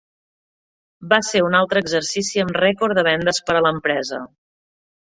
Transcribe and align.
Va 1.11 1.19
ser 1.27 1.43
un 1.49 1.59
altre 1.59 1.83
exercici 1.87 2.43
amb 2.45 2.59
rècord 2.65 3.01
de 3.01 3.07
vendes 3.13 3.45
per 3.51 3.61
a 3.61 3.65
l'empresa. 3.69 4.27